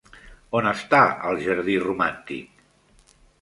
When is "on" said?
0.59-0.69